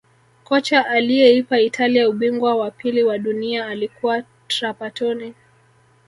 kocha 0.43 0.85
aliyeipa 0.87 1.59
italia 1.59 2.09
ubingwa 2.09 2.55
wa 2.55 2.71
pili 2.71 3.03
wa 3.03 3.17
dunia 3.17 3.67
alikuwa 3.67 4.23
trapatoni 4.47 5.33